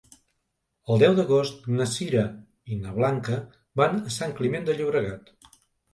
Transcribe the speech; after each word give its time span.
El 0.93 1.01
deu 1.01 1.17
d'agost 1.19 1.67
na 1.75 1.87
Sira 1.91 2.23
i 2.73 2.77
na 2.85 2.95
Blanca 2.97 3.37
van 3.83 4.01
a 4.01 4.15
Sant 4.19 4.35
Climent 4.41 4.69
de 4.71 4.77
Llobregat. 4.81 5.35